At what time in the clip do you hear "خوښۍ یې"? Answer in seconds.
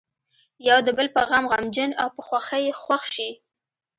2.27-2.73